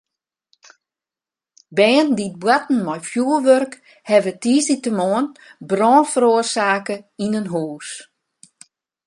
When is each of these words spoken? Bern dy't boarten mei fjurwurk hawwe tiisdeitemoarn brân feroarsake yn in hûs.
Bern 1.77 2.09
dy't 2.17 2.39
boarten 2.41 2.79
mei 2.85 3.01
fjurwurk 3.09 3.73
hawwe 4.09 4.31
tiisdeitemoarn 4.41 5.27
brân 5.69 6.03
feroarsake 6.11 6.97
yn 7.23 7.37
in 7.39 7.47
hûs. 7.53 7.89